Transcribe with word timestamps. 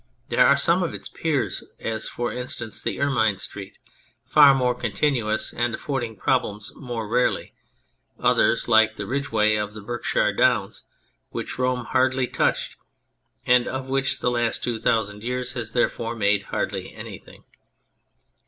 There 0.29 0.47
are 0.47 0.57
some 0.57 0.81
of 0.81 0.95
its 0.95 1.07
peers: 1.09 1.63
as 1.79 2.09
for 2.09 2.33
instance 2.33 2.81
the 2.81 2.99
Ermine 2.99 3.37
Street, 3.37 3.77
far 4.25 4.55
more 4.55 4.73
continuous, 4.73 5.53
and 5.53 5.75
affording 5.75 6.15
problems 6.15 6.71
more 6.75 7.07
rarely; 7.07 7.53
others 8.17 8.67
like 8.67 8.95
the 8.95 9.05
ridgeway 9.05 9.57
of 9.57 9.73
the 9.73 9.81
Berkshire 9.81 10.33
Downs, 10.33 10.81
which 11.29 11.59
Rome 11.59 11.85
hardly 11.85 12.25
touched, 12.25 12.77
and 13.45 13.67
of 13.67 13.89
which 13.89 14.21
the 14.21 14.31
last 14.31 14.63
two 14.63 14.79
thousand 14.79 15.23
years 15.23 15.51
has 15.53 15.73
therefore 15.73 16.15
made 16.15 16.45
hardly 16.45 16.91
anything. 16.95 17.43